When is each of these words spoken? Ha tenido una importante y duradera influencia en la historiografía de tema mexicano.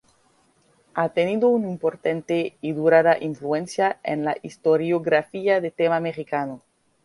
Ha 0.95 1.09
tenido 1.09 1.49
una 1.49 1.69
importante 1.69 2.57
y 2.59 2.71
duradera 2.73 3.21
influencia 3.23 3.99
en 4.01 4.25
la 4.25 4.35
historiografía 4.41 5.61
de 5.61 5.69
tema 5.69 5.99
mexicano. 5.99 6.63